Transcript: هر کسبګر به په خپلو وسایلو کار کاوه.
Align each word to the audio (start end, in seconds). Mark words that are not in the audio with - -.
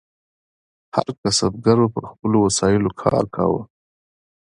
هر 0.95 1.07
کسبګر 1.21 1.77
به 1.81 1.89
په 1.93 2.01
خپلو 2.11 2.37
وسایلو 2.45 2.91
کار 3.01 3.23
کاوه. 3.35 3.61